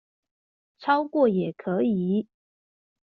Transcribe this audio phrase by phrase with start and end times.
[0.79, 2.27] 超過也可以